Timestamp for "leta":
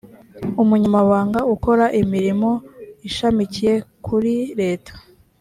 4.59-4.93